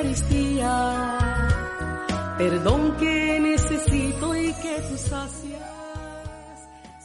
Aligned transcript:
Eucaristía, 0.00 1.18
perdón 2.38 2.96
que 2.96 3.38
necesito 3.38 4.34
y 4.34 4.50
que 4.54 4.80
tú 4.88 4.96
sacias. 4.96 5.60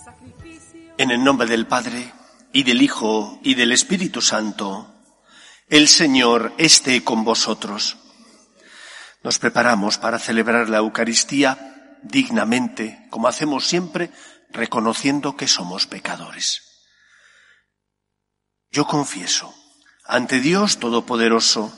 Sacrificio. 0.01 0.93
En 0.97 1.11
el 1.11 1.21
nombre 1.21 1.45
del 1.45 1.67
Padre, 1.67 2.13
y 2.53 2.63
del 2.63 2.81
Hijo, 2.81 3.37
y 3.43 3.55
del 3.55 3.73
Espíritu 3.73 4.21
Santo, 4.21 4.95
el 5.67 5.89
Señor 5.89 6.53
esté 6.57 7.03
con 7.03 7.25
vosotros. 7.25 7.97
Nos 9.23 9.39
preparamos 9.39 9.97
para 9.97 10.17
celebrar 10.17 10.69
la 10.69 10.77
Eucaristía 10.77 11.97
dignamente, 12.01 13.07
como 13.09 13.27
hacemos 13.27 13.67
siempre, 13.67 14.09
reconociendo 14.51 15.35
que 15.35 15.49
somos 15.49 15.85
pecadores. 15.85 16.61
Yo 18.71 18.87
confieso 18.87 19.53
ante 20.05 20.39
Dios 20.39 20.77
Todopoderoso 20.77 21.77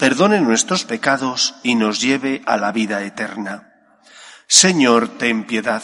perdone 0.00 0.40
nuestros 0.40 0.86
pecados 0.86 1.56
y 1.62 1.74
nos 1.74 2.00
lleve 2.00 2.42
a 2.46 2.56
la 2.56 2.72
vida 2.72 3.04
eterna. 3.04 3.70
Señor, 4.48 5.18
ten 5.18 5.46
piedad. 5.46 5.82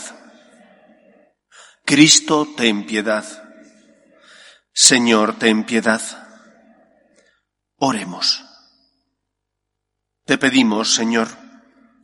Cristo, 1.84 2.48
ten 2.56 2.86
piedad. 2.86 3.26
Señor, 4.72 5.38
ten 5.38 5.64
piedad. 5.64 6.00
Oremos. 7.76 8.42
Te 10.24 10.38
pedimos, 10.38 10.94
Señor, 10.94 11.28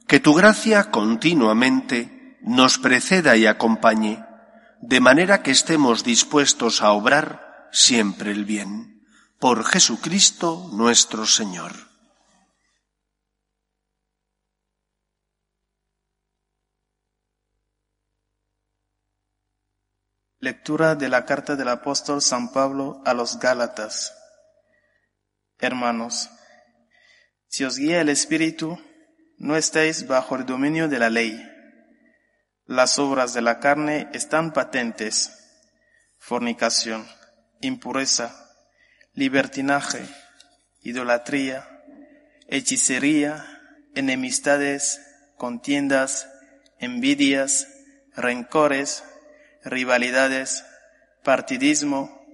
que 0.07 0.21
tu 0.21 0.35
gracia 0.35 0.91
continuamente 0.91 2.39
nos 2.43 2.77
preceda 2.77 3.37
y 3.37 3.47
acompañe, 3.47 4.23
de 4.83 5.01
manera 5.01 5.43
que 5.43 5.51
estemos 5.51 6.05
dispuestos 6.05 6.83
a 6.83 6.91
obrar 6.91 7.71
siempre 7.73 8.33
el 8.33 8.45
bien. 8.45 9.03
Por 9.39 9.65
Jesucristo 9.65 10.69
nuestro 10.75 11.25
Señor. 11.25 11.92
Lectura 20.43 20.97
de 20.97 21.09
la 21.09 21.25
carta 21.25 21.55
del 21.55 21.69
apóstol 21.69 22.21
San 22.21 22.51
Pablo 22.51 23.01
a 23.05 23.15
los 23.15 23.39
Gálatas. 23.39 24.13
Hermanos, 25.61 26.31
si 27.47 27.63
os 27.63 27.77
guía 27.77 28.01
el 28.01 28.09
Espíritu, 28.09 28.77
no 29.39 29.55
estáis 29.55 30.09
bajo 30.09 30.35
el 30.35 30.45
dominio 30.45 30.89
de 30.89 30.99
la 30.99 31.11
ley. 31.11 31.49
Las 32.67 32.99
obras 32.99 33.35
de 33.35 33.41
la 33.41 33.61
carne 33.61 34.09
están 34.15 34.53
patentes. 34.53 35.31
Fornicación, 36.19 37.07
impureza, 37.61 38.35
libertinaje, 39.13 40.09
idolatría, 40.81 41.69
hechicería, 42.49 43.47
enemistades, 43.95 45.01
contiendas, 45.37 46.29
envidias, 46.81 47.69
rencores, 48.17 49.05
rivalidades, 49.65 50.65
partidismo, 51.23 52.25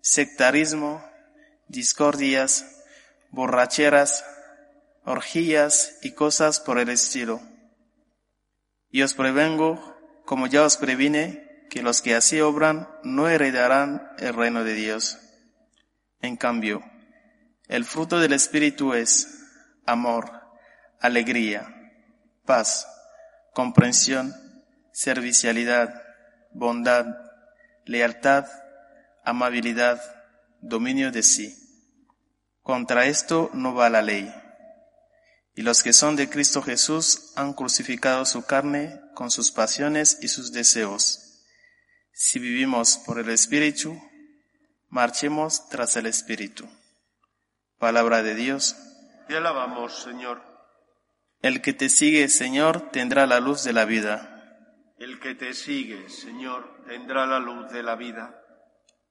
sectarismo, 0.00 1.04
discordias, 1.68 2.64
borracheras, 3.30 4.24
orgías 5.04 5.98
y 6.02 6.12
cosas 6.12 6.60
por 6.60 6.78
el 6.78 6.88
estilo. 6.88 7.40
Y 8.90 9.02
os 9.02 9.14
prevengo, 9.14 9.96
como 10.24 10.46
ya 10.46 10.62
os 10.62 10.76
previne, 10.76 11.66
que 11.70 11.82
los 11.82 12.02
que 12.02 12.14
así 12.14 12.40
obran 12.40 12.88
no 13.02 13.28
heredarán 13.28 14.10
el 14.18 14.34
reino 14.34 14.64
de 14.64 14.74
Dios. 14.74 15.18
En 16.20 16.36
cambio, 16.36 16.82
el 17.68 17.84
fruto 17.84 18.20
del 18.20 18.32
Espíritu 18.32 18.94
es 18.94 19.28
amor, 19.84 20.30
alegría, 21.00 21.92
paz, 22.44 22.86
comprensión, 23.52 24.34
servicialidad, 24.92 26.05
bondad, 26.56 27.06
lealtad, 27.84 28.46
amabilidad, 29.24 30.00
dominio 30.62 31.12
de 31.12 31.22
sí. 31.22 31.54
Contra 32.62 33.06
esto 33.06 33.50
no 33.52 33.74
va 33.74 33.90
la 33.90 34.00
ley. 34.00 34.34
Y 35.54 35.62
los 35.62 35.82
que 35.82 35.92
son 35.92 36.16
de 36.16 36.28
Cristo 36.30 36.62
Jesús 36.62 37.32
han 37.36 37.52
crucificado 37.52 38.24
su 38.24 38.44
carne 38.44 39.00
con 39.14 39.30
sus 39.30 39.52
pasiones 39.52 40.18
y 40.22 40.28
sus 40.28 40.52
deseos. 40.52 41.44
Si 42.12 42.38
vivimos 42.38 42.98
por 43.04 43.18
el 43.18 43.28
Espíritu, 43.28 44.00
marchemos 44.88 45.68
tras 45.68 45.96
el 45.96 46.06
Espíritu. 46.06 46.66
Palabra 47.78 48.22
de 48.22 48.34
Dios. 48.34 48.76
Te 49.28 49.36
alabamos, 49.36 50.02
Señor. 50.02 50.42
El 51.42 51.60
que 51.60 51.74
te 51.74 51.90
sigue, 51.90 52.28
Señor, 52.28 52.90
tendrá 52.90 53.26
la 53.26 53.40
luz 53.40 53.62
de 53.62 53.74
la 53.74 53.84
vida. 53.84 54.35
El 54.98 55.20
que 55.20 55.34
te 55.34 55.52
sigue, 55.52 56.08
Señor, 56.08 56.82
tendrá 56.86 57.26
la 57.26 57.38
luz 57.38 57.70
de 57.70 57.82
la 57.82 57.96
vida. 57.96 58.42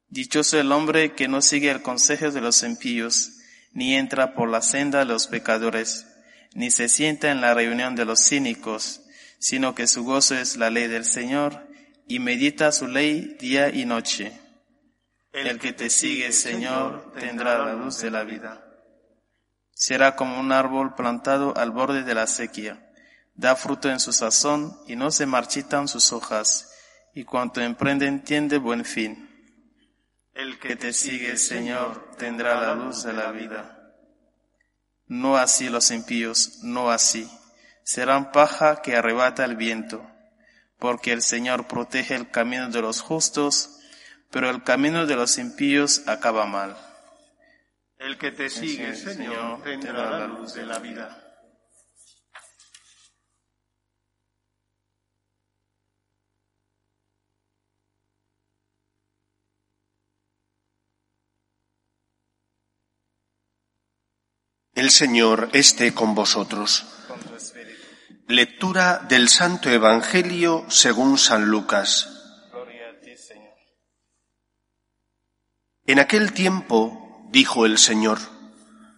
Dichoso 0.07 0.59
el 0.59 0.72
hombre 0.72 1.13
que 1.13 1.28
no 1.28 1.44
sigue 1.44 1.69
el 1.69 1.84
consejo 1.84 2.31
de 2.31 2.41
los 2.41 2.63
impíos, 2.63 3.34
ni 3.72 3.95
entra 3.95 4.34
por 4.34 4.50
la 4.50 4.63
senda 4.63 5.00
de 5.00 5.06
los 5.06 5.28
pecadores, 5.28 6.07
ni 6.56 6.72
se 6.72 6.90
sienta 6.90 7.29
en 7.29 7.40
la 7.40 7.53
reunión 7.53 7.95
de 7.95 8.06
los 8.06 8.19
cínicos, 8.28 9.03
sino 9.38 9.75
que 9.75 9.85
su 9.85 10.03
gozo 10.03 10.35
es 10.35 10.57
la 10.57 10.72
ley 10.72 10.88
del 10.88 11.06
Señor, 11.06 11.68
y 12.07 12.18
medita 12.18 12.72
su 12.72 12.88
ley 12.88 13.38
día 13.40 13.69
y 13.69 13.85
noche. 13.85 14.31
El 15.34 15.59
que 15.59 15.72
te 15.72 15.91
sigue, 15.91 16.31
Señor, 16.31 17.13
tendrá 17.13 17.63
la 17.63 17.74
luz 17.74 18.00
de 18.00 18.09
la 18.09 18.24
vida. 18.24 18.66
Será 19.72 20.16
como 20.16 20.40
un 20.40 20.51
árbol 20.51 20.95
plantado 20.95 21.56
al 21.56 21.69
borde 21.69 22.01
de 22.01 22.16
la 22.16 22.25
sequía 22.25 22.84
da 23.35 23.56
fruto 23.56 23.90
en 23.90 24.00
su 24.00 24.13
sazón 24.13 24.79
y 24.88 24.96
no 24.96 25.12
se 25.12 25.25
marchitan 25.25 25.88
sus 25.88 26.13
hojas, 26.13 26.72
y 27.13 27.25
cuanto 27.25 27.62
emprende 27.62 28.07
entiende 28.07 28.57
buen 28.57 28.85
fin. 28.85 29.29
El 30.34 30.59
que 30.59 30.75
te 30.75 30.91
sigue, 30.91 31.38
Señor, 31.38 32.16
tendrá 32.18 32.59
la 32.59 32.75
luz 32.75 33.03
de 33.03 33.13
la 33.13 33.31
vida. 33.31 33.94
No 35.07 35.38
así 35.38 35.69
los 35.69 35.92
impíos, 35.92 36.60
no 36.63 36.89
así. 36.89 37.30
Serán 37.83 38.31
paja 38.31 38.81
que 38.81 38.95
arrebata 38.95 39.45
el 39.45 39.56
viento, 39.56 40.06
porque 40.80 41.12
el 41.12 41.21
Señor 41.21 41.68
protege 41.68 42.15
el 42.15 42.31
camino 42.31 42.69
de 42.69 42.81
los 42.81 43.01
justos, 43.01 43.80
pero 44.31 44.50
el 44.50 44.63
camino 44.63 45.06
de 45.06 45.15
los 45.15 45.38
impíos 45.38 46.07
acaba 46.07 46.45
mal. 46.45 46.75
El 47.98 48.18
que 48.18 48.31
te 48.31 48.50
sigue, 48.50 48.95
Señor, 48.95 49.62
tendrá 49.63 50.10
la 50.19 50.27
luz 50.27 50.54
de 50.54 50.65
la 50.65 50.80
vida. 50.80 51.25
El 64.75 64.92
Señor 64.92 65.51
esté 65.54 65.94
con 65.94 66.16
vosotros. 66.16 66.86
Lectura 68.27 69.06
del 69.07 69.30
Santo 69.30 69.69
Evangelio 69.69 70.66
según 70.68 71.18
San 71.18 71.45
Lucas. 71.45 72.10
En 75.86 75.98
aquel 76.00 76.33
tiempo 76.33 77.25
dijo 77.31 77.66
el 77.66 77.77
Señor, 77.77 78.19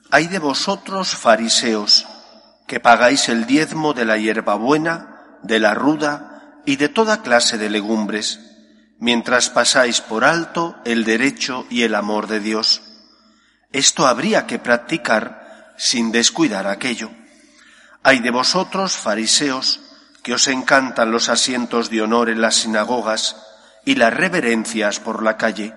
Hay 0.09 0.25
de 0.25 0.39
vosotros, 0.39 1.09
fariseos, 1.09 2.07
que 2.67 2.79
pagáis 2.79 3.29
el 3.29 3.45
diezmo 3.45 3.93
de 3.93 4.05
la 4.05 4.17
hierbabuena, 4.17 5.37
de 5.43 5.59
la 5.59 5.75
ruda 5.75 6.59
y 6.65 6.77
de 6.77 6.89
toda 6.89 7.21
clase 7.21 7.59
de 7.59 7.69
legumbres, 7.69 8.39
mientras 8.97 9.51
pasáis 9.51 10.01
por 10.01 10.23
alto 10.25 10.75
el 10.85 11.03
derecho 11.03 11.67
y 11.69 11.83
el 11.83 11.93
amor 11.93 12.25
de 12.25 12.39
Dios. 12.39 12.81
Esto 13.71 14.07
habría 14.07 14.47
que 14.47 14.57
practicar 14.57 15.45
sin 15.77 16.11
descuidar 16.11 16.67
aquello. 16.67 17.11
Hay 18.03 18.19
de 18.19 18.31
vosotros, 18.31 18.93
fariseos, 18.93 19.79
que 20.23 20.33
os 20.33 20.47
encantan 20.47 21.11
los 21.11 21.29
asientos 21.29 21.89
de 21.89 22.01
honor 22.01 22.29
en 22.29 22.41
las 22.41 22.55
sinagogas 22.55 23.37
y 23.85 23.95
las 23.95 24.13
reverencias 24.13 24.99
por 24.99 25.23
la 25.23 25.37
calle. 25.37 25.73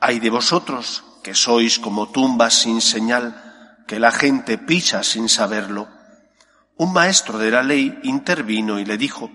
Hay 0.00 0.20
de 0.20 0.28
vosotros, 0.30 1.04
que 1.22 1.34
sois 1.34 1.78
como 1.78 2.10
tumbas 2.10 2.54
sin 2.54 2.80
señal, 2.80 3.82
que 3.86 3.98
la 3.98 4.12
gente 4.12 4.58
pisa 4.58 5.02
sin 5.02 5.28
saberlo. 5.28 5.88
Un 6.76 6.92
maestro 6.92 7.38
de 7.38 7.50
la 7.50 7.62
ley 7.62 7.98
intervino 8.02 8.78
y 8.78 8.84
le 8.84 8.98
dijo, 8.98 9.30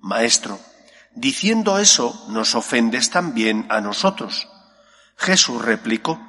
Maestro, 0.00 0.58
diciendo 1.14 1.78
eso 1.78 2.26
nos 2.28 2.54
ofendes 2.54 3.10
también 3.10 3.66
a 3.68 3.80
nosotros. 3.80 4.48
Jesús 5.16 5.62
replicó, 5.62 6.20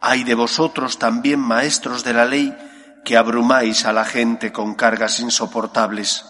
Hay 0.00 0.24
de 0.24 0.34
vosotros 0.34 0.98
también 0.98 1.40
maestros 1.40 2.04
de 2.04 2.14
la 2.14 2.24
ley 2.24 2.56
que 3.04 3.16
abrumáis 3.16 3.84
a 3.84 3.92
la 3.92 4.04
gente 4.04 4.52
con 4.52 4.74
cargas 4.74 5.20
insoportables, 5.20 6.24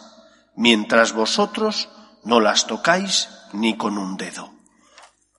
mientras 0.54 1.12
vosotros 1.12 1.90
no 2.24 2.40
las 2.40 2.66
tocáis 2.66 3.28
ni 3.52 3.76
con 3.76 3.98
un 3.98 4.16
dedo. 4.16 4.52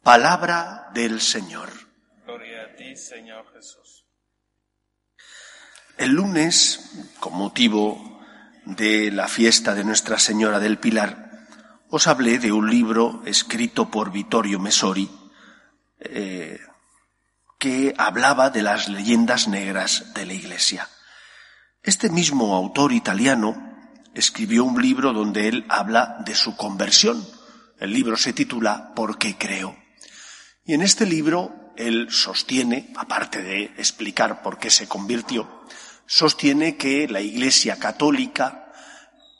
Palabra 0.03 0.89
del 0.93 1.21
Señor. 1.21 1.69
Gloria 2.25 2.63
a 2.63 2.75
ti, 2.75 2.95
Señor 2.95 3.45
Jesús. 3.53 4.05
El 5.97 6.11
lunes, 6.11 6.91
con 7.19 7.33
motivo 7.33 8.21
de 8.65 9.11
la 9.11 9.27
fiesta 9.27 9.73
de 9.73 9.83
Nuestra 9.83 10.19
Señora 10.19 10.59
del 10.59 10.77
Pilar, 10.77 11.29
os 11.89 12.07
hablé 12.07 12.39
de 12.39 12.51
un 12.51 12.69
libro 12.69 13.21
escrito 13.25 13.89
por 13.89 14.11
Vittorio 14.11 14.59
Messori 14.59 15.09
eh, 15.99 16.59
hablaba 17.99 18.49
de 18.49 18.61
las 18.61 18.87
leyendas 18.87 19.49
negras 19.49 20.13
de 20.13 20.25
la 20.25 20.33
Iglesia. 20.33 20.87
Este 21.83 22.09
mismo 22.09 22.55
autor 22.55 22.93
italiano 22.93 23.75
escribió 24.13 24.63
un 24.63 24.81
libro 24.81 25.11
donde 25.11 25.49
él 25.49 25.65
habla 25.67 26.17
de 26.25 26.33
su 26.33 26.55
conversión. 26.55 27.27
El 27.77 27.91
libro 27.91 28.15
se 28.15 28.31
titula 28.31 28.93
¿Por 28.95 29.17
qué 29.17 29.37
creo? 29.37 29.77
Y 30.65 30.75
en 30.75 30.81
este 30.81 31.05
libro 31.05 31.73
él 31.75 32.07
sostiene, 32.09 32.93
aparte 32.95 33.41
de 33.41 33.63
explicar 33.77 34.41
por 34.41 34.59
qué 34.59 34.69
se 34.69 34.87
convirtió, 34.87 35.65
sostiene 36.05 36.77
que 36.77 37.05
la 37.09 37.19
Iglesia 37.19 37.79
católica 37.79 38.71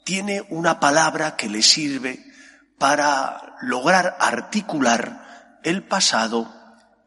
tiene 0.04 0.46
una 0.50 0.82
palabra 0.82 1.38
que 1.38 1.48
le 1.48 1.62
sirve 1.62 2.26
para 2.78 3.56
lograr 3.62 4.18
articular 4.20 5.60
el 5.64 5.84
pasado, 5.84 6.59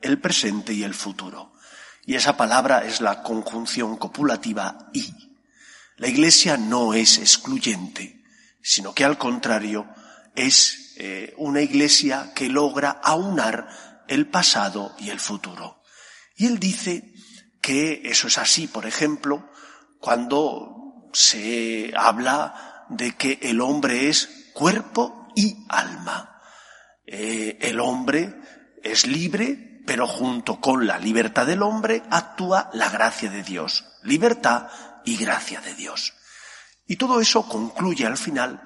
el 0.03 0.21
presente 0.21 0.73
y 0.73 0.83
el 0.83 0.95
futuro. 0.95 1.53
Y 2.05 2.15
esa 2.15 2.37
palabra 2.37 2.85
es 2.85 3.01
la 3.01 3.23
conjunción 3.23 3.97
copulativa 3.97 4.91
y. 4.93 5.13
La 5.97 6.09
Iglesia 6.09 6.57
no 6.57 6.95
es 6.95 7.19
excluyente, 7.19 8.25
sino 8.61 8.93
que 8.93 9.05
al 9.05 9.19
contrario 9.19 9.87
es 10.35 10.95
eh, 10.97 11.35
una 11.37 11.61
Iglesia 11.61 12.33
que 12.35 12.49
logra 12.49 12.91
aunar 12.91 14.05
el 14.09 14.27
pasado 14.27 14.95
y 14.99 15.11
el 15.11 15.21
futuro. 15.21 15.83
Y 16.37 16.47
él 16.47 16.59
dice 16.59 17.13
que 17.61 18.03
eso 18.05 18.27
es 18.27 18.39
así, 18.39 18.67
por 18.67 18.87
ejemplo, 18.87 19.49
cuando 20.01 21.11
se 21.13 21.93
habla 21.97 22.87
de 22.89 23.13
que 23.13 23.39
el 23.43 23.61
hombre 23.61 24.09
es 24.09 24.51
cuerpo 24.53 25.29
y 25.37 25.65
alma. 25.69 26.41
Eh, 27.07 27.59
el 27.61 27.81
hombre 27.81 28.35
es 28.83 29.07
libre, 29.07 29.72
pero 29.87 30.07
junto 30.07 30.61
con 30.61 30.87
la 30.87 30.99
libertad 30.99 31.47
del 31.47 31.63
hombre 31.63 32.03
actúa 32.11 32.71
la 32.73 32.89
gracia 32.89 33.31
de 33.31 33.43
Dios. 33.43 33.85
Libertad 34.03 34.69
y 35.05 35.17
gracia 35.17 35.61
de 35.61 35.75
Dios. 35.75 36.15
Y 36.87 36.97
todo 36.97 37.21
eso 37.21 37.49
concluye 37.49 38.07
al 38.07 38.17
final 38.17 38.63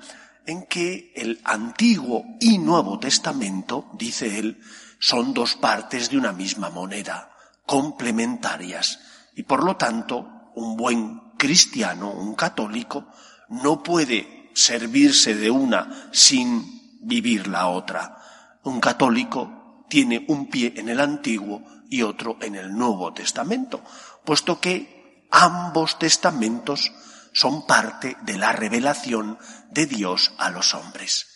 en 0.47 0.67
que 0.67 1.13
el 1.17 1.41
Antiguo 1.45 2.25
y 2.41 2.59
Nuevo 2.59 2.99
Testamento, 2.99 3.91
dice 3.95 4.39
él, 4.39 4.61
son 4.99 5.35
dos 5.35 5.57
partes 5.57 6.11
de 6.11 6.19
una 6.19 6.33
misma 6.33 6.71
moneda, 6.71 7.31
complementarias, 7.67 9.01
y 9.35 9.43
por 9.43 9.65
lo 9.65 9.77
tanto 9.77 10.51
un 10.55 10.77
buen 10.77 11.33
cristiano, 11.37 12.11
un 12.11 12.35
católico, 12.35 13.07
no 13.49 13.83
puede 13.83 14.51
servirse 14.55 15.35
de 15.35 15.51
una 15.51 16.09
sin 16.12 16.99
vivir 17.03 17.47
la 17.47 17.69
otra. 17.69 18.17
Un 18.62 18.81
católico 18.81 19.66
tiene 19.88 20.25
un 20.29 20.49
pie 20.49 20.75
en 20.77 20.88
el 20.88 21.00
Antiguo 21.00 21.62
y 21.88 22.03
otro 22.03 22.38
en 22.41 22.55
el 22.55 22.73
Nuevo 22.73 23.12
Testamento, 23.12 23.83
puesto 24.25 24.61
que 24.61 25.27
ambos 25.31 25.99
testamentos 25.99 26.93
son 27.33 27.67
parte 27.67 28.17
de 28.23 28.38
la 28.38 28.53
revelación 28.53 29.38
de 29.71 29.87
Dios 29.87 30.33
a 30.38 30.50
los 30.50 30.75
hombres. 30.75 31.27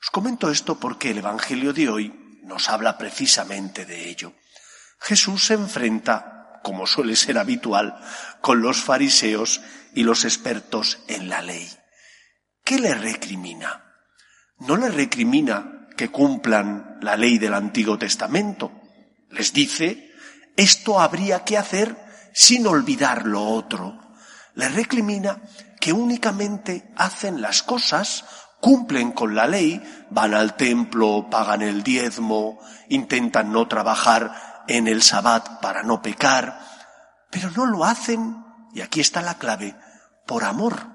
Os 0.00 0.10
comento 0.10 0.50
esto 0.50 0.78
porque 0.78 1.10
el 1.10 1.18
Evangelio 1.18 1.72
de 1.72 1.88
hoy 1.88 2.38
nos 2.42 2.68
habla 2.68 2.98
precisamente 2.98 3.84
de 3.84 4.08
ello. 4.08 4.34
Jesús 5.00 5.46
se 5.46 5.54
enfrenta, 5.54 6.60
como 6.62 6.86
suele 6.86 7.16
ser 7.16 7.38
habitual, 7.38 7.98
con 8.40 8.60
los 8.60 8.78
fariseos 8.78 9.60
y 9.94 10.02
los 10.02 10.24
expertos 10.24 10.98
en 11.08 11.28
la 11.28 11.42
ley. 11.42 11.68
¿Qué 12.64 12.78
le 12.78 12.94
recrimina? 12.94 13.84
No 14.58 14.76
le 14.76 14.88
recrimina 14.88 15.77
que 15.98 16.10
cumplan 16.10 16.98
la 17.02 17.16
ley 17.16 17.38
del 17.38 17.52
Antiguo 17.52 17.98
Testamento. 17.98 18.70
Les 19.30 19.52
dice, 19.52 20.14
esto 20.56 21.00
habría 21.00 21.44
que 21.44 21.58
hacer 21.58 21.96
sin 22.32 22.68
olvidar 22.68 23.26
lo 23.26 23.42
otro. 23.42 23.98
Le 24.54 24.68
recrimina 24.68 25.42
que 25.80 25.92
únicamente 25.92 26.92
hacen 26.96 27.42
las 27.42 27.64
cosas, 27.64 28.24
cumplen 28.60 29.10
con 29.10 29.34
la 29.34 29.48
ley, 29.48 29.82
van 30.10 30.34
al 30.34 30.54
templo, 30.54 31.28
pagan 31.28 31.62
el 31.62 31.82
diezmo, 31.82 32.60
intentan 32.88 33.50
no 33.52 33.66
trabajar 33.66 34.64
en 34.68 34.86
el 34.86 35.02
sabbat 35.02 35.60
para 35.60 35.82
no 35.82 36.00
pecar, 36.00 36.60
pero 37.28 37.50
no 37.50 37.66
lo 37.66 37.84
hacen, 37.84 38.44
y 38.72 38.82
aquí 38.82 39.00
está 39.00 39.20
la 39.20 39.36
clave, 39.36 39.74
por 40.26 40.44
amor, 40.44 40.86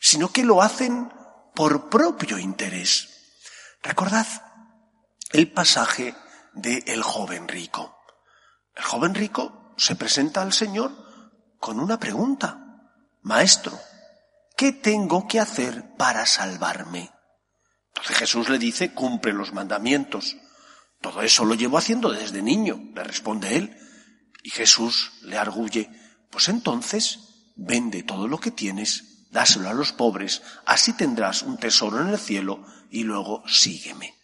sino 0.00 0.32
que 0.32 0.42
lo 0.42 0.62
hacen 0.62 1.12
por 1.54 1.90
propio 1.90 2.38
interés. 2.38 3.11
Recordad 3.82 4.26
el 5.32 5.50
pasaje 5.50 6.14
de 6.52 6.84
el 6.86 7.02
joven 7.02 7.48
rico. 7.48 7.98
El 8.76 8.84
joven 8.84 9.14
rico 9.14 9.74
se 9.76 9.96
presenta 9.96 10.40
al 10.40 10.52
Señor 10.52 10.92
con 11.58 11.80
una 11.80 11.98
pregunta. 11.98 12.58
Maestro, 13.22 13.78
¿qué 14.56 14.72
tengo 14.72 15.26
que 15.26 15.40
hacer 15.40 15.96
para 15.96 16.26
salvarme? 16.26 17.10
Entonces 17.88 18.16
Jesús 18.16 18.48
le 18.48 18.58
dice, 18.58 18.94
cumple 18.94 19.32
los 19.32 19.52
mandamientos. 19.52 20.36
Todo 21.00 21.22
eso 21.22 21.44
lo 21.44 21.54
llevo 21.54 21.76
haciendo 21.76 22.10
desde 22.10 22.40
niño, 22.40 22.80
le 22.94 23.02
responde 23.02 23.56
él. 23.56 23.76
Y 24.44 24.50
Jesús 24.50 25.12
le 25.22 25.38
arguye, 25.38 25.90
pues 26.30 26.48
entonces 26.48 27.52
vende 27.56 28.04
todo 28.04 28.28
lo 28.28 28.38
que 28.38 28.52
tienes, 28.52 29.28
dáselo 29.30 29.68
a 29.68 29.74
los 29.74 29.92
pobres, 29.92 30.42
así 30.66 30.92
tendrás 30.92 31.42
un 31.42 31.58
tesoro 31.58 32.00
en 32.00 32.08
el 32.08 32.18
cielo 32.18 32.64
y 32.92 33.04
luego 33.04 33.42
sígueme. 33.48 34.14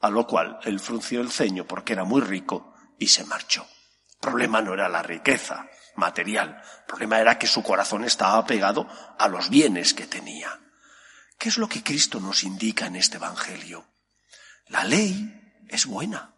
A 0.00 0.10
lo 0.10 0.26
cual 0.26 0.58
él 0.62 0.78
frunció 0.78 1.20
el 1.20 1.32
ceño 1.32 1.66
porque 1.66 1.94
era 1.94 2.04
muy 2.04 2.20
rico 2.20 2.74
y 2.98 3.08
se 3.08 3.24
marchó. 3.24 3.66
El 4.12 4.18
problema 4.20 4.60
no 4.60 4.74
era 4.74 4.88
la 4.88 5.02
riqueza 5.02 5.66
material, 5.96 6.62
el 6.80 6.84
problema 6.86 7.18
era 7.18 7.38
que 7.38 7.46
su 7.46 7.62
corazón 7.62 8.04
estaba 8.04 8.46
pegado 8.46 8.86
a 9.18 9.28
los 9.28 9.50
bienes 9.50 9.94
que 9.94 10.06
tenía. 10.06 10.60
¿Qué 11.38 11.48
es 11.48 11.58
lo 11.58 11.68
que 11.68 11.82
Cristo 11.82 12.20
nos 12.20 12.44
indica 12.44 12.86
en 12.86 12.96
este 12.96 13.16
Evangelio? 13.16 13.86
La 14.68 14.84
ley 14.84 15.64
es 15.68 15.86
buena. 15.86 16.34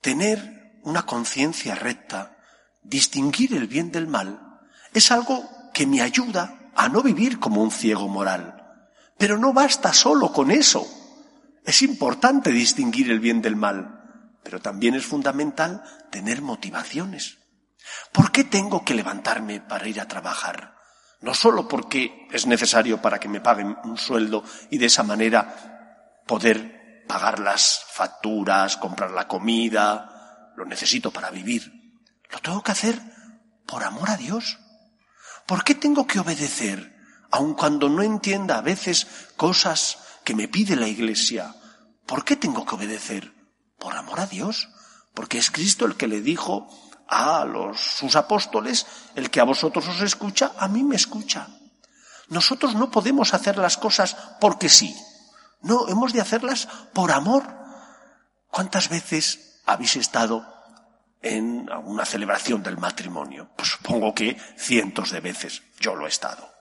Tener 0.00 0.80
una 0.82 1.06
conciencia 1.06 1.76
recta, 1.76 2.38
distinguir 2.82 3.54
el 3.54 3.68
bien 3.68 3.92
del 3.92 4.08
mal, 4.08 4.60
es 4.92 5.10
algo 5.12 5.48
que 5.72 5.86
me 5.86 6.02
ayuda 6.02 6.72
a 6.74 6.88
no 6.88 7.02
vivir 7.02 7.38
como 7.38 7.62
un 7.62 7.70
ciego 7.70 8.08
moral. 8.08 8.57
Pero 9.18 9.36
no 9.36 9.52
basta 9.52 9.92
solo 9.92 10.32
con 10.32 10.50
eso. 10.50 10.86
Es 11.64 11.82
importante 11.82 12.50
distinguir 12.50 13.10
el 13.10 13.20
bien 13.20 13.42
del 13.42 13.56
mal, 13.56 14.38
pero 14.42 14.60
también 14.60 14.94
es 14.94 15.04
fundamental 15.04 15.82
tener 16.10 16.40
motivaciones. 16.40 17.38
¿Por 18.12 18.32
qué 18.32 18.44
tengo 18.44 18.84
que 18.84 18.94
levantarme 18.94 19.60
para 19.60 19.88
ir 19.88 20.00
a 20.00 20.08
trabajar? 20.08 20.76
No 21.20 21.34
solo 21.34 21.66
porque 21.66 22.28
es 22.30 22.46
necesario 22.46 23.02
para 23.02 23.18
que 23.18 23.28
me 23.28 23.40
paguen 23.40 23.76
un 23.84 23.98
sueldo 23.98 24.44
y 24.70 24.78
de 24.78 24.86
esa 24.86 25.02
manera 25.02 26.22
poder 26.26 27.04
pagar 27.08 27.40
las 27.40 27.84
facturas, 27.92 28.76
comprar 28.76 29.10
la 29.10 29.26
comida, 29.26 30.52
lo 30.56 30.64
necesito 30.64 31.10
para 31.10 31.30
vivir. 31.30 31.72
Lo 32.30 32.38
tengo 32.38 32.62
que 32.62 32.72
hacer 32.72 33.00
por 33.68 33.84
amor 33.84 34.10
a 34.10 34.16
Dios? 34.16 34.58
¿Por 35.46 35.62
qué 35.62 35.74
tengo 35.74 36.06
que 36.06 36.18
obedecer, 36.18 36.97
aun 37.30 37.54
cuando 37.54 37.88
no 37.88 38.02
entienda 38.02 38.58
a 38.58 38.62
veces 38.62 39.06
cosas 39.36 39.98
que 40.24 40.34
me 40.34 40.48
pide 40.48 40.76
la 40.76 40.88
Iglesia? 40.88 41.54
¿Por 42.06 42.24
qué 42.24 42.36
tengo 42.36 42.64
que 42.64 42.74
obedecer? 42.74 43.32
Por 43.78 43.96
amor 43.96 44.20
a 44.20 44.26
Dios. 44.26 44.68
Porque 45.14 45.38
es 45.38 45.50
Cristo 45.50 45.84
el 45.84 45.96
que 45.96 46.08
le 46.08 46.20
dijo 46.20 46.68
a 47.08 47.44
los, 47.44 47.80
sus 47.80 48.16
apóstoles, 48.16 48.86
el 49.14 49.30
que 49.30 49.40
a 49.40 49.44
vosotros 49.44 49.88
os 49.88 50.00
escucha, 50.00 50.52
a 50.58 50.68
mí 50.68 50.84
me 50.84 50.96
escucha. 50.96 51.48
Nosotros 52.28 52.74
no 52.74 52.90
podemos 52.90 53.34
hacer 53.34 53.56
las 53.56 53.78
cosas 53.78 54.16
porque 54.40 54.68
sí. 54.68 54.94
No, 55.62 55.88
hemos 55.88 56.12
de 56.12 56.20
hacerlas 56.20 56.68
por 56.92 57.10
amor. 57.10 57.44
¿Cuántas 58.50 58.88
veces 58.88 59.60
habéis 59.66 59.96
estado 59.96 60.46
en 61.22 61.68
una 61.84 62.04
celebración 62.04 62.62
del 62.62 62.78
matrimonio? 62.78 63.50
Pues 63.56 63.70
supongo 63.70 64.14
que 64.14 64.36
cientos 64.56 65.10
de 65.10 65.20
veces 65.20 65.62
yo 65.80 65.94
lo 65.94 66.06
he 66.06 66.10
estado. 66.10 66.57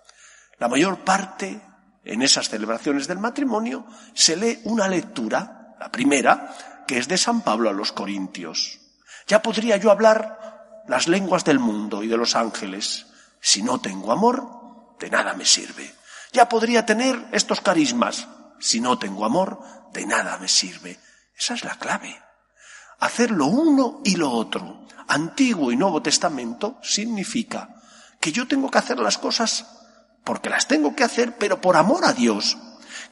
La 0.59 0.67
mayor 0.67 1.03
parte 1.03 1.61
en 2.03 2.21
esas 2.21 2.49
celebraciones 2.49 3.07
del 3.07 3.19
matrimonio 3.19 3.85
se 4.13 4.35
lee 4.35 4.59
una 4.63 4.87
lectura, 4.87 5.75
la 5.79 5.91
primera, 5.91 6.55
que 6.87 6.97
es 6.97 7.07
de 7.07 7.17
San 7.17 7.41
Pablo 7.41 7.69
a 7.69 7.73
los 7.73 7.91
Corintios. 7.91 8.79
Ya 9.27 9.41
podría 9.41 9.77
yo 9.77 9.91
hablar 9.91 10.83
las 10.87 11.07
lenguas 11.07 11.43
del 11.43 11.59
mundo 11.59 12.01
y 12.01 12.07
de 12.07 12.17
los 12.17 12.35
ángeles. 12.35 13.05
Si 13.39 13.61
no 13.61 13.79
tengo 13.81 14.11
amor, 14.11 14.95
de 14.99 15.09
nada 15.09 15.33
me 15.33 15.45
sirve. 15.45 15.93
Ya 16.31 16.49
podría 16.49 16.85
tener 16.85 17.27
estos 17.31 17.61
carismas. 17.61 18.27
Si 18.59 18.79
no 18.79 18.97
tengo 18.97 19.25
amor, 19.25 19.61
de 19.93 20.05
nada 20.05 20.37
me 20.37 20.47
sirve. 20.47 20.97
Esa 21.37 21.53
es 21.53 21.63
la 21.63 21.75
clave. 21.75 22.19
Hacer 22.99 23.29
lo 23.31 23.45
uno 23.45 24.01
y 24.03 24.15
lo 24.15 24.31
otro, 24.31 24.87
Antiguo 25.07 25.71
y 25.71 25.75
Nuevo 25.75 26.01
Testamento, 26.01 26.79
significa 26.81 27.75
que 28.19 28.31
yo 28.31 28.47
tengo 28.47 28.71
que 28.71 28.79
hacer 28.79 28.97
las 28.97 29.19
cosas 29.19 29.77
porque 30.27 30.49
las 30.49 30.67
tengo 30.67 30.93
que 30.93 31.05
hacer, 31.05 31.37
pero 31.37 31.61
por 31.61 31.77
amor 31.77 32.03
a 32.03 32.11
Dios. 32.11 32.57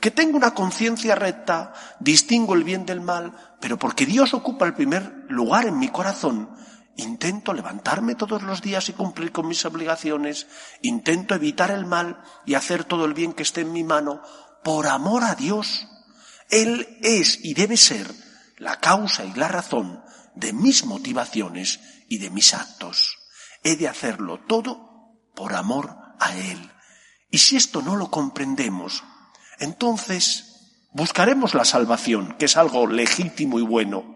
Que 0.02 0.12
tengo 0.12 0.36
una 0.36 0.54
conciencia 0.54 1.16
recta, 1.16 1.74
distingo 2.02 2.56
el 2.56 2.66
bien 2.66 2.86
del 2.86 3.00
mal, 3.00 3.56
pero 3.62 3.80
porque 3.80 4.06
Dios 4.06 4.34
ocupa 4.34 4.66
el 4.66 4.74
primer 4.74 5.24
lugar 5.30 5.66
en 5.66 5.80
mi 5.80 5.88
corazón, 5.88 6.54
intento 6.98 7.54
levantarme 7.54 8.16
todos 8.16 8.44
los 8.44 8.62
días 8.62 8.90
y 8.90 8.94
cumplir 8.94 9.32
con 9.32 9.48
mis 9.48 9.64
obligaciones, 9.64 10.48
intento 10.82 11.36
evitar 11.36 11.72
el 11.72 11.86
mal 11.86 12.22
y 12.46 12.56
hacer 12.56 12.84
todo 12.84 13.06
el 13.06 13.14
bien 13.14 13.32
que 13.32 13.44
esté 13.44 13.62
en 13.62 13.72
mi 13.72 13.86
mano, 13.86 14.22
por 14.62 14.86
amor 14.88 15.24
a 15.24 15.36
Dios. 15.36 15.88
Él 16.50 17.00
es 17.02 17.40
y 17.46 17.54
debe 17.54 17.78
ser 17.78 18.14
la 18.58 18.82
causa 18.82 19.24
y 19.24 19.34
la 19.36 19.48
razón 19.48 20.04
de 20.36 20.52
mis 20.52 20.84
motivaciones 20.84 21.80
y 22.10 22.18
de 22.18 22.30
mis 22.30 22.54
actos. 22.54 23.20
He 23.64 23.78
de 23.78 23.88
hacerlo 23.88 24.42
todo 24.50 25.32
por 25.34 25.54
amor 25.54 25.96
a 26.20 26.36
Él. 26.36 26.72
Y 27.36 27.40
si 27.40 27.58
esto 27.58 27.82
no 27.82 27.98
lo 27.98 28.10
comprendemos, 28.10 29.04
entonces 29.60 30.88
buscaremos 30.94 31.54
la 31.54 31.66
salvación, 31.66 32.38
que 32.40 32.46
es 32.46 32.56
algo 32.56 32.88
legítimo 32.88 33.60
y 33.60 33.62
bueno, 33.62 34.16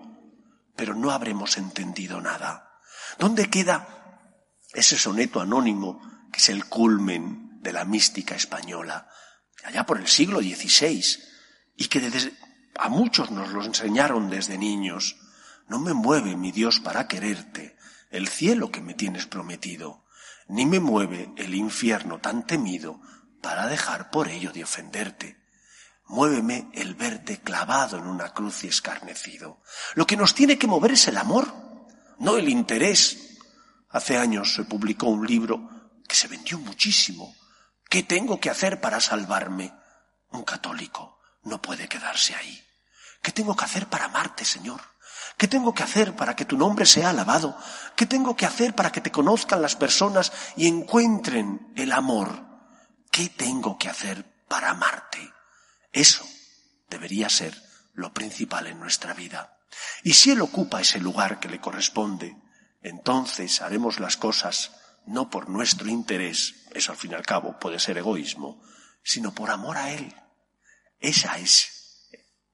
pero 0.78 0.96
no 0.96 1.12
habremos 1.12 1.58
entendido 1.58 2.22
nada. 2.22 2.80
¿Dónde 3.18 3.50
queda 3.50 4.56
ese 4.74 4.98
soneto 4.98 5.42
anónimo 5.42 6.00
que 6.32 6.40
es 6.40 6.48
el 6.48 6.64
culmen 6.64 7.60
de 7.62 7.74
la 7.74 7.84
mística 7.84 8.36
española, 8.36 9.10
allá 9.66 9.86
por 9.86 10.00
el 10.00 10.08
siglo 10.08 10.40
XVI, 10.40 11.04
y 11.76 11.90
que 11.90 12.00
desde, 12.00 12.32
a 12.78 12.88
muchos 12.88 13.32
nos 13.32 13.50
lo 13.50 13.66
enseñaron 13.66 14.30
desde 14.30 14.58
niños. 14.58 15.18
No 15.68 15.80
me 15.80 15.92
mueve, 15.92 16.38
mi 16.38 16.54
Dios, 16.54 16.80
para 16.80 17.10
quererte, 17.10 17.76
el 18.12 18.30
cielo 18.30 18.72
que 18.72 18.80
me 18.80 18.94
tienes 18.94 19.26
prometido, 19.26 20.06
ni 20.50 20.65
me 20.65 20.79
mueve 20.79 21.32
el 21.38 21.56
infierno 21.56 22.20
tan 22.20 22.46
temido 22.46 23.00
para 23.41 23.68
dejar 23.68 24.10
por 24.10 24.27
ello 24.27 24.51
de 24.51 24.63
ofenderte. 24.63 25.38
Muéveme 26.08 26.70
el 26.74 26.96
verte 26.96 27.39
clavado 27.39 27.98
en 27.98 28.08
una 28.08 28.34
cruz 28.34 28.63
y 28.63 28.68
escarnecido. 28.68 29.62
Lo 29.94 30.08
que 30.08 30.18
nos 30.18 30.34
tiene 30.34 30.58
que 30.58 30.68
mover 30.68 30.94
es 30.94 31.08
el 31.08 31.18
amor, 31.18 31.53
no 32.18 32.36
el 32.38 32.50
interés. 32.50 33.38
Hace 33.89 34.18
años 34.18 34.53
se 34.53 34.63
publicó 34.63 35.08
un 35.08 35.25
libro 35.25 35.70
que 36.08 36.15
se 36.15 36.27
vendió 36.27 36.58
muchísimo. 36.58 37.36
¿Qué 37.88 38.01
tengo 38.03 38.39
que 38.39 38.50
hacer 38.50 38.82
para 38.82 39.00
salvarme? 39.00 39.72
Un 40.32 40.44
católico 40.44 41.20
no 41.44 41.62
puede 41.62 41.88
quedarse 41.88 42.36
ahí. 42.36 42.60
¿Qué 43.22 43.32
tengo 43.32 43.56
que 43.56 43.65
hacer 43.65 43.88
para 43.88 44.06
amarte, 44.06 44.46
Señor? 44.46 44.82
¿Qué 45.39 45.48
tengo 45.48 45.74
que 45.74 45.84
hacer 45.84 46.15
para 46.17 46.36
que 46.36 46.43
tu 46.43 46.58
nombre 46.58 46.86
sea 46.86 47.12
alabado? 47.12 47.58
¿Qué 47.96 48.05
tengo 48.05 48.36
que 48.36 48.46
hacer 48.46 48.75
para 48.75 48.91
que 48.91 49.00
te 49.00 49.12
conozcan 49.12 49.62
las 49.62 49.75
personas 49.75 50.34
y 50.58 50.67
encuentren 50.67 51.72
el 51.75 51.93
amor? 51.93 52.46
¿Qué 53.10 53.29
tengo 53.29 53.77
que 53.77 53.88
hacer 53.88 54.43
para 54.50 54.72
amarte? 54.72 55.34
Eso 55.93 56.25
debería 56.89 57.29
ser 57.29 57.55
lo 57.93 58.13
principal 58.13 58.67
en 58.67 58.79
nuestra 58.79 59.13
vida. 59.13 59.58
Y 60.03 60.13
si 60.13 60.31
Él 60.31 60.41
ocupa 60.41 60.81
ese 60.81 61.00
lugar 61.00 61.39
que 61.39 61.48
le 61.48 61.62
corresponde, 61.62 62.36
entonces 62.81 63.62
haremos 63.62 64.01
las 64.01 64.17
cosas 64.17 64.72
no 65.05 65.29
por 65.29 65.48
nuestro 65.50 65.88
interés, 65.88 66.67
eso 66.74 66.91
al 66.91 66.98
fin 66.98 67.12
y 67.12 67.15
al 67.15 67.25
cabo 67.25 67.58
puede 67.58 67.79
ser 67.79 67.98
egoísmo, 67.98 68.62
sino 69.03 69.34
por 69.34 69.50
amor 69.50 69.77
a 69.77 69.91
Él. 69.91 70.13
Esa 71.00 71.38
es 71.39 71.79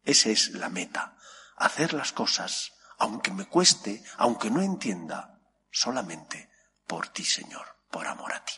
esa 0.05 0.29
es 0.29 0.49
la 0.51 0.69
meta. 0.69 1.17
Hacer 1.57 1.93
las 1.93 2.11
cosas, 2.11 2.73
aunque 2.97 3.31
me 3.31 3.45
cueste, 3.45 4.03
aunque 4.17 4.49
no 4.49 4.61
entienda, 4.61 5.39
solamente 5.71 6.49
por 6.87 7.09
ti, 7.09 7.23
Señor, 7.23 7.65
por 7.91 8.07
amor 8.07 8.33
a 8.33 8.43
ti. 8.43 8.53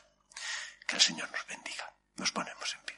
Que 0.88 0.96
el 0.96 1.02
Señor 1.02 1.30
nos 1.32 1.46
bendiga. 1.48 1.94
Nos 2.16 2.32
ponemos 2.32 2.74
en 2.74 2.86
pie. 2.86 2.98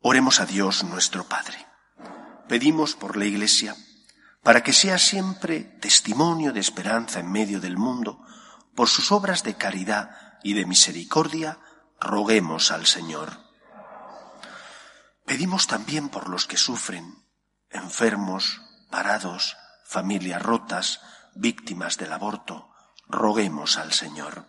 Oremos 0.00 0.40
a 0.40 0.46
Dios 0.46 0.84
nuestro 0.84 1.26
Padre. 1.26 1.66
Pedimos 2.48 2.94
por 2.94 3.16
la 3.16 3.24
Iglesia 3.24 3.74
para 4.44 4.62
que 4.62 4.74
sea 4.74 4.98
siempre 4.98 5.60
testimonio 5.80 6.52
de 6.52 6.60
esperanza 6.60 7.18
en 7.18 7.32
medio 7.32 7.60
del 7.60 7.78
mundo, 7.78 8.22
por 8.74 8.90
sus 8.90 9.10
obras 9.10 9.42
de 9.42 9.56
caridad 9.56 10.38
y 10.42 10.52
de 10.52 10.66
misericordia, 10.66 11.58
roguemos 11.98 12.70
al 12.70 12.84
Señor. 12.84 13.40
Pedimos 15.24 15.66
también 15.66 16.10
por 16.10 16.28
los 16.28 16.46
que 16.46 16.58
sufren, 16.58 17.23
enfermos, 17.74 18.62
parados, 18.90 19.56
familias 19.84 20.42
rotas, 20.42 21.00
víctimas 21.34 21.98
del 21.98 22.12
aborto, 22.12 22.70
roguemos 23.08 23.76
al 23.76 23.92
Señor. 23.92 24.46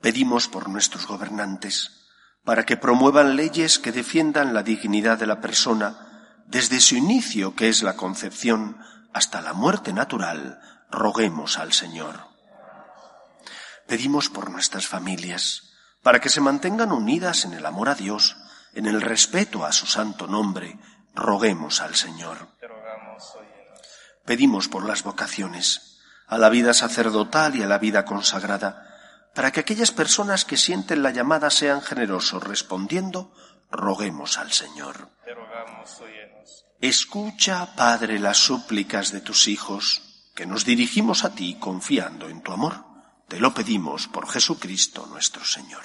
Pedimos 0.00 0.48
por 0.48 0.68
nuestros 0.68 1.06
gobernantes, 1.06 1.92
para 2.44 2.64
que 2.64 2.76
promuevan 2.76 3.36
leyes 3.36 3.78
que 3.78 3.92
defiendan 3.92 4.54
la 4.54 4.62
dignidad 4.62 5.18
de 5.18 5.26
la 5.26 5.40
persona, 5.40 6.44
desde 6.46 6.80
su 6.80 6.96
inicio, 6.96 7.56
que 7.56 7.68
es 7.68 7.82
la 7.82 7.96
concepción, 7.96 8.78
hasta 9.12 9.40
la 9.40 9.52
muerte 9.52 9.92
natural, 9.92 10.60
roguemos 10.90 11.58
al 11.58 11.72
Señor. 11.72 12.28
Pedimos 13.86 14.28
por 14.28 14.50
nuestras 14.50 14.86
familias, 14.86 15.72
para 16.02 16.20
que 16.20 16.28
se 16.28 16.40
mantengan 16.40 16.92
unidas 16.92 17.44
en 17.44 17.54
el 17.54 17.66
amor 17.66 17.88
a 17.88 17.94
Dios, 17.94 18.36
en 18.74 18.86
el 18.86 19.00
respeto 19.00 19.64
a 19.64 19.72
su 19.72 19.86
santo 19.86 20.26
nombre, 20.26 20.78
roguemos 21.16 21.80
al 21.80 21.96
Señor. 21.96 22.48
Pedimos 24.24 24.68
por 24.68 24.86
las 24.86 25.02
vocaciones, 25.02 26.00
a 26.26 26.38
la 26.38 26.50
vida 26.50 26.74
sacerdotal 26.74 27.56
y 27.56 27.62
a 27.62 27.66
la 27.66 27.78
vida 27.78 28.04
consagrada, 28.04 28.86
para 29.34 29.50
que 29.50 29.60
aquellas 29.60 29.90
personas 29.90 30.44
que 30.44 30.56
sienten 30.56 31.02
la 31.02 31.10
llamada 31.10 31.50
sean 31.50 31.82
generosos 31.82 32.42
respondiendo, 32.42 33.34
roguemos 33.70 34.38
al 34.38 34.52
Señor. 34.52 35.10
Escucha, 36.80 37.74
Padre, 37.74 38.18
las 38.18 38.38
súplicas 38.38 39.12
de 39.12 39.20
tus 39.20 39.48
hijos, 39.48 40.02
que 40.34 40.46
nos 40.46 40.64
dirigimos 40.64 41.24
a 41.24 41.34
ti 41.34 41.56
confiando 41.58 42.28
en 42.28 42.42
tu 42.42 42.52
amor. 42.52 42.84
Te 43.28 43.40
lo 43.40 43.54
pedimos 43.54 44.06
por 44.06 44.28
Jesucristo 44.28 45.06
nuestro 45.06 45.44
Señor. 45.44 45.84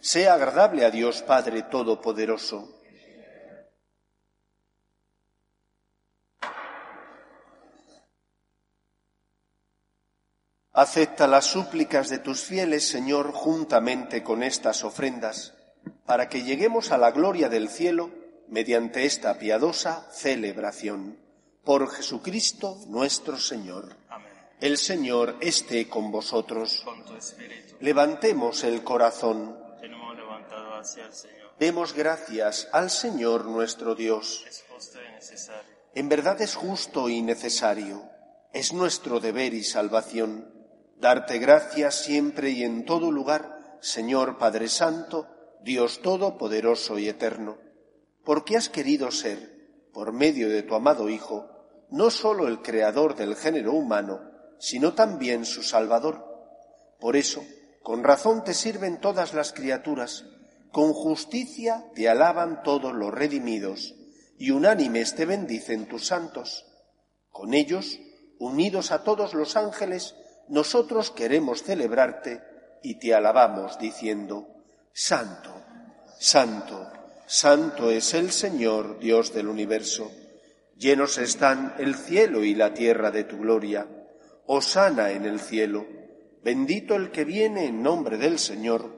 sea 0.00 0.34
agradable 0.34 0.84
a 0.84 0.90
Dios 0.90 1.22
Padre 1.22 1.62
Todopoderoso. 1.62 2.78
Acepta 10.72 11.26
las 11.26 11.46
súplicas 11.46 12.08
de 12.08 12.18
tus 12.18 12.42
fieles, 12.42 12.86
Señor, 12.86 13.32
juntamente 13.32 14.22
con 14.22 14.44
estas 14.44 14.84
ofrendas, 14.84 15.54
para 16.06 16.28
que 16.28 16.44
lleguemos 16.44 16.92
a 16.92 16.98
la 16.98 17.10
gloria 17.10 17.48
del 17.48 17.68
cielo 17.68 18.10
mediante 18.46 19.04
esta 19.04 19.38
piadosa 19.38 20.08
celebración. 20.12 21.18
Por 21.64 21.90
Jesucristo 21.90 22.78
nuestro 22.86 23.38
Señor. 23.38 23.96
Amén. 24.08 24.32
El 24.60 24.78
Señor 24.78 25.36
esté 25.40 25.88
con 25.88 26.12
vosotros. 26.12 26.82
Con 26.84 27.04
tu 27.04 27.14
espíritu. 27.14 27.74
Levantemos 27.80 28.62
el 28.62 28.84
corazón. 28.84 29.67
Demos 31.58 31.94
gracias 31.94 32.68
al 32.72 32.90
Señor 32.90 33.44
nuestro 33.44 33.94
Dios. 33.94 34.44
En 35.94 36.08
verdad 36.08 36.40
es 36.40 36.54
justo 36.54 37.08
y 37.08 37.22
necesario. 37.22 38.08
Es 38.52 38.72
nuestro 38.72 39.20
deber 39.20 39.54
y 39.54 39.64
salvación 39.64 40.58
darte 41.00 41.38
gracias 41.38 41.94
siempre 42.02 42.50
y 42.50 42.64
en 42.64 42.84
todo 42.84 43.10
lugar, 43.12 43.78
Señor 43.80 44.38
Padre 44.38 44.68
Santo, 44.68 45.28
Dios 45.62 46.00
Todopoderoso 46.02 46.98
y 46.98 47.08
Eterno, 47.08 47.58
porque 48.24 48.56
has 48.56 48.68
querido 48.68 49.10
ser, 49.10 49.88
por 49.92 50.12
medio 50.12 50.48
de 50.48 50.62
tu 50.62 50.74
amado 50.74 51.08
Hijo, 51.08 51.48
no 51.90 52.10
sólo 52.10 52.48
el 52.48 52.62
Creador 52.62 53.14
del 53.14 53.36
género 53.36 53.72
humano, 53.72 54.20
sino 54.58 54.94
también 54.94 55.44
su 55.44 55.62
Salvador. 55.62 56.24
Por 57.00 57.16
eso, 57.16 57.44
con 57.82 58.02
razón 58.02 58.44
te 58.44 58.54
sirven 58.54 59.00
todas 59.00 59.34
las 59.34 59.52
criaturas, 59.52 60.24
con 60.70 60.92
justicia 60.92 61.84
te 61.94 62.08
alaban 62.08 62.62
todos 62.62 62.94
los 62.94 63.12
redimidos, 63.12 63.94
y 64.38 64.50
unánimes 64.50 65.14
te 65.14 65.24
bendicen 65.24 65.86
tus 65.86 66.06
santos. 66.06 66.66
Con 67.30 67.54
ellos, 67.54 67.98
unidos 68.38 68.92
a 68.92 69.02
todos 69.02 69.34
los 69.34 69.56
ángeles, 69.56 70.14
nosotros 70.48 71.10
queremos 71.10 71.62
celebrarte 71.62 72.42
y 72.82 72.98
te 72.98 73.14
alabamos 73.14 73.78
diciendo, 73.78 74.46
Santo, 74.92 75.54
Santo, 76.18 76.90
Santo 77.26 77.90
es 77.90 78.14
el 78.14 78.30
Señor, 78.30 78.98
Dios 78.98 79.32
del 79.34 79.48
universo. 79.48 80.10
Llenos 80.76 81.18
están 81.18 81.74
el 81.78 81.94
cielo 81.94 82.44
y 82.44 82.54
la 82.54 82.72
tierra 82.72 83.10
de 83.10 83.24
tu 83.24 83.38
gloria. 83.38 83.86
Osana 84.46 85.10
en 85.10 85.24
el 85.26 85.40
cielo. 85.40 85.86
Bendito 86.42 86.94
el 86.94 87.10
que 87.10 87.24
viene 87.24 87.66
en 87.66 87.82
nombre 87.82 88.16
del 88.16 88.38
Señor. 88.38 88.97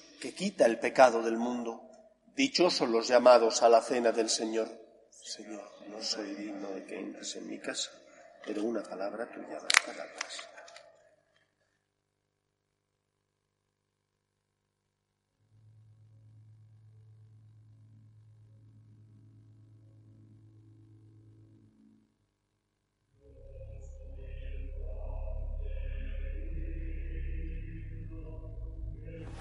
que 0.21 0.33
quita 0.33 0.65
el 0.65 0.79
pecado 0.79 1.23
del 1.23 1.37
mundo. 1.37 1.81
Dichosos 2.35 2.87
los 2.87 3.07
llamados 3.07 3.63
a 3.63 3.69
la 3.69 3.81
cena 3.81 4.11
del 4.13 4.29
Señor. 4.29 4.69
Señor, 5.09 5.67
no 5.89 6.01
soy 6.01 6.33
digno 6.35 6.69
de 6.69 6.85
que 6.85 6.97
entres 6.97 7.35
en 7.35 7.47
mi 7.47 7.59
casa, 7.59 7.91
pero 8.45 8.63
una 8.63 8.83
palabra 8.83 9.29
tuya 9.29 9.59
basta 9.59 10.50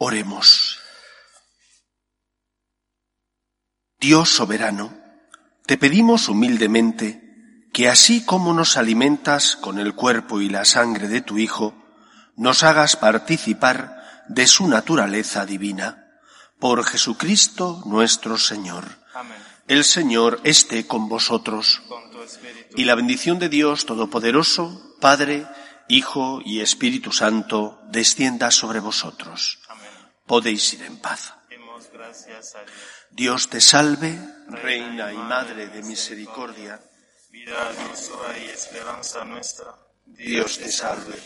Oremos. 0.00 0.78
Dios 4.00 4.28
soberano, 4.28 4.96
te 5.66 5.76
pedimos 5.76 6.28
humildemente 6.28 7.68
que 7.72 7.88
así 7.88 8.24
como 8.24 8.54
nos 8.54 8.76
alimentas 8.76 9.56
con 9.56 9.80
el 9.80 9.96
cuerpo 9.96 10.40
y 10.40 10.48
la 10.48 10.64
sangre 10.64 11.08
de 11.08 11.20
tu 11.20 11.38
Hijo, 11.38 11.74
nos 12.36 12.62
hagas 12.62 12.94
participar 12.94 14.24
de 14.28 14.46
su 14.46 14.68
naturaleza 14.68 15.44
divina. 15.44 16.06
Por 16.60 16.84
Jesucristo 16.84 17.82
nuestro 17.84 18.38
Señor. 18.38 18.84
Amén. 19.14 19.38
El 19.66 19.82
Señor 19.82 20.40
esté 20.44 20.86
con 20.86 21.08
vosotros. 21.08 21.82
Con 21.88 22.08
tu 22.12 22.22
espíritu. 22.22 22.76
Y 22.76 22.84
la 22.84 22.94
bendición 22.94 23.40
de 23.40 23.48
Dios 23.48 23.84
Todopoderoso, 23.84 24.94
Padre, 25.00 25.44
Hijo 25.88 26.40
y 26.44 26.60
Espíritu 26.60 27.10
Santo, 27.10 27.80
descienda 27.90 28.52
sobre 28.52 28.78
vosotros. 28.78 29.58
Podéis 30.28 30.74
ir 30.74 30.82
en 30.82 30.98
paz. 30.98 31.32
Dios. 33.10 33.48
Te 33.48 33.60
salve, 33.60 34.18
Reina 34.48 35.10
y 35.12 35.16
Madre 35.16 35.68
de 35.68 35.82
Misericordia. 35.82 36.78
Vida, 37.30 37.72
dulzura 37.72 38.38
y 38.38 38.44
esperanza 38.50 39.24
nuestra. 39.24 39.74
Dios 40.04 40.58
te 40.58 40.70
salve. 40.70 41.18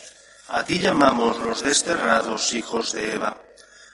A 0.48 0.64
ti 0.64 0.78
llamamos 0.78 1.38
los 1.40 1.62
desterrados 1.62 2.54
hijos 2.54 2.92
de 2.92 3.14
Eva. 3.14 3.36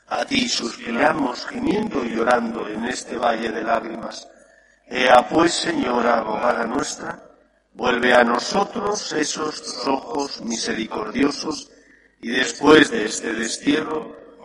A 0.09 0.25
ti 0.27 0.47
suspiramos 0.49 1.47
gimiendo 1.47 2.05
y 2.05 2.11
llorando 2.14 2.68
en 2.68 2.85
este 2.85 3.16
valle 3.16 3.51
de 3.51 3.62
lágrimas. 3.62 4.29
Ea 4.87 5.27
pues, 5.29 5.55
Señora, 5.55 6.18
abogada 6.18 6.64
nuestra, 6.66 7.23
vuelve 7.73 8.12
a 8.12 8.25
nosotros 8.25 9.12
esos 9.12 9.87
ojos 9.87 10.40
misericordiosos 10.42 11.71
y 12.21 12.29
después 12.29 12.90
de 12.90 13.05
este 13.05 13.33
destierro, 13.35 14.28